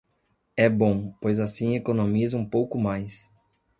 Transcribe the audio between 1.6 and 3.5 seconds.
economiza um pouco mais